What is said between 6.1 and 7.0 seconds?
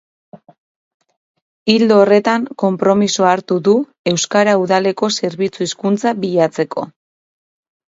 bilatzeko.